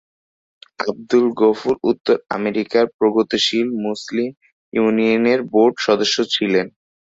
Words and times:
আবদুল-গফুর 0.83 1.75
উত্তর 1.83 2.15
আমেরিকার 2.37 2.85
প্রগতিশীল 2.97 3.67
মুসলিম 3.85 4.29
ইউনিয়নের 4.73 5.39
বোর্ড 5.51 5.75
সদস্য 5.87 6.17
ছিলেন। 6.33 6.65